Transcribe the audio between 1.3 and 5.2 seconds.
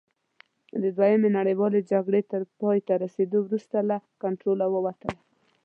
نړیوالې جګړې تر پایته رسېدو وروسته له کنټروله ووتله.